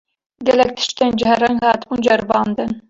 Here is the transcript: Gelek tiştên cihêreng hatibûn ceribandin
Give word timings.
Gelek 0.45 0.71
tiştên 0.77 1.11
cihêreng 1.19 1.59
hatibûn 1.63 2.01
ceribandin 2.05 2.71